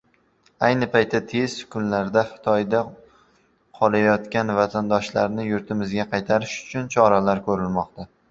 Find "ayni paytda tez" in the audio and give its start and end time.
0.67-1.57